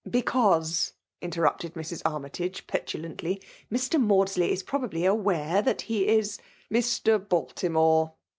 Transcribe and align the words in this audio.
*' 0.03 0.09
Because/' 0.09 0.93
interrupted 1.21 1.75
Mrs. 1.75 2.01
Armytage, 2.05 2.65
pe« 2.65 2.79
'tulantly," 2.79 3.39
Mr. 3.71 4.01
Maudsley 4.01 4.51
is 4.51 4.63
probably 4.63 5.05
aware 5.05 5.61
that 5.61 5.81
he 5.81 6.07
is 6.07 6.39
""Mr. 6.73 7.19
Baltimore 7.19 8.13